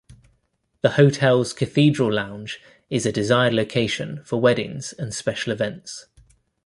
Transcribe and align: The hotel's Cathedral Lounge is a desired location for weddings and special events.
The 0.81 0.89
hotel's 0.97 1.53
Cathedral 1.53 2.11
Lounge 2.11 2.59
is 2.89 3.05
a 3.05 3.11
desired 3.11 3.53
location 3.53 4.23
for 4.23 4.41
weddings 4.41 4.93
and 4.93 5.13
special 5.13 5.53
events. 5.53 6.07